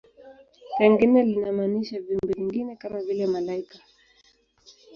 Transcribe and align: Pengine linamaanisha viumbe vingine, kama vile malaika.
Pengine 0.77 1.23
linamaanisha 1.23 1.99
viumbe 2.01 2.33
vingine, 2.33 2.75
kama 2.75 2.99
vile 3.01 3.27
malaika. 3.27 3.79